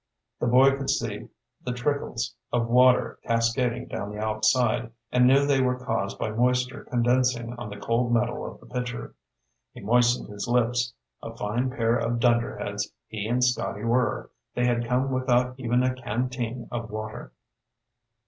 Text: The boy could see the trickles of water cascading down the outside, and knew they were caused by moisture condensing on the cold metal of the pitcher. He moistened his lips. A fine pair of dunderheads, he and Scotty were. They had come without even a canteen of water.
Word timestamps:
The 0.39 0.47
boy 0.47 0.75
could 0.75 0.89
see 0.89 1.29
the 1.63 1.73
trickles 1.73 2.33
of 2.51 2.65
water 2.67 3.19
cascading 3.21 3.85
down 3.89 4.09
the 4.09 4.17
outside, 4.17 4.91
and 5.11 5.27
knew 5.27 5.45
they 5.45 5.61
were 5.61 5.77
caused 5.77 6.17
by 6.17 6.31
moisture 6.31 6.85
condensing 6.85 7.53
on 7.59 7.69
the 7.69 7.77
cold 7.77 8.11
metal 8.11 8.43
of 8.51 8.59
the 8.59 8.65
pitcher. 8.65 9.13
He 9.73 9.81
moistened 9.81 10.29
his 10.29 10.47
lips. 10.47 10.93
A 11.21 11.35
fine 11.37 11.69
pair 11.69 11.97
of 11.97 12.19
dunderheads, 12.19 12.91
he 13.05 13.27
and 13.27 13.43
Scotty 13.43 13.83
were. 13.83 14.31
They 14.55 14.65
had 14.65 14.87
come 14.87 15.11
without 15.11 15.53
even 15.59 15.83
a 15.83 15.93
canteen 15.93 16.67
of 16.71 16.89
water. 16.89 17.31